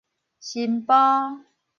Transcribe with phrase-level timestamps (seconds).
[0.39, 0.91] 新埔